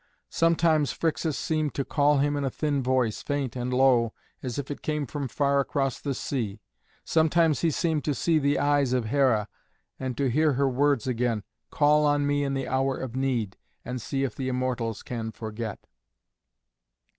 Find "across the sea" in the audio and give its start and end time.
5.59-6.59